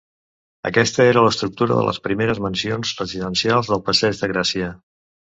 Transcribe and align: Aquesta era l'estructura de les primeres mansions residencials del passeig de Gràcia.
Aquesta 0.67 1.03
era 1.09 1.21
l'estructura 1.25 1.75
de 1.79 1.83
les 1.87 1.99
primeres 2.07 2.41
mansions 2.45 2.93
residencials 3.01 3.69
del 3.73 3.83
passeig 3.91 4.23
de 4.23 4.31
Gràcia. 4.33 4.71